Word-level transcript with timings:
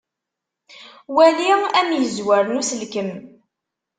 Wali 1.15 1.47
amizzwer 1.79 2.43
n 2.47 2.57
uselkem. 2.59 3.09